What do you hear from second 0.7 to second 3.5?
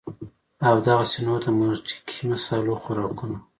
دغسې نور د مرچکي مصالو خوراکونه